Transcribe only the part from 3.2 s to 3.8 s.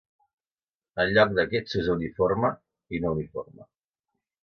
uniforme.